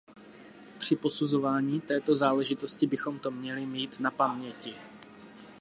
[0.79, 4.73] Při posuzování této záležitosti bychom to měli mít na paměti.